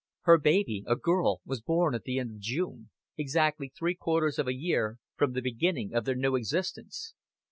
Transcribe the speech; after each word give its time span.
Her 0.21 0.39
baby, 0.39 0.83
a 0.87 0.95
girl, 0.95 1.41
was 1.45 1.61
born 1.61 1.93
at 1.93 2.05
the 2.05 2.17
end 2.17 2.31
of 2.31 2.39
June, 2.39 2.89
exactly 3.19 3.69
three 3.69 3.93
quarters 3.93 4.39
of 4.39 4.47
a 4.47 4.55
year 4.55 4.97
from 5.15 5.33
the 5.33 5.43
beginning 5.43 5.93
of 5.93 6.05
their 6.05 6.15
new 6.15 6.35
existence. 6.35 7.13